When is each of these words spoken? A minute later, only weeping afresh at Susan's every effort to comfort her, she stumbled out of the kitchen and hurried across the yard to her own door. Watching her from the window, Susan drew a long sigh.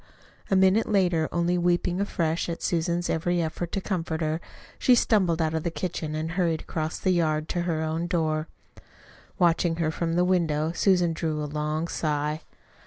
A 0.49 0.55
minute 0.55 0.89
later, 0.89 1.29
only 1.31 1.59
weeping 1.59 2.01
afresh 2.01 2.49
at 2.49 2.63
Susan's 2.63 3.07
every 3.07 3.39
effort 3.39 3.71
to 3.73 3.81
comfort 3.81 4.21
her, 4.21 4.41
she 4.79 4.95
stumbled 4.95 5.43
out 5.43 5.53
of 5.53 5.61
the 5.61 5.69
kitchen 5.69 6.15
and 6.15 6.31
hurried 6.31 6.61
across 6.61 6.97
the 6.97 7.11
yard 7.11 7.47
to 7.49 7.61
her 7.69 7.83
own 7.83 8.07
door. 8.07 8.47
Watching 9.37 9.75
her 9.75 9.91
from 9.91 10.13
the 10.15 10.25
window, 10.25 10.71
Susan 10.71 11.13
drew 11.13 11.43
a 11.43 11.45
long 11.45 11.87
sigh. 11.87 12.41